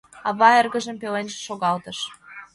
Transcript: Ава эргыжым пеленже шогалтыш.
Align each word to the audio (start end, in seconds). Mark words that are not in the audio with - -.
Ава 0.27 0.49
эргыжым 0.59 0.95
пеленже 1.01 1.37
шогалтыш. 1.47 1.99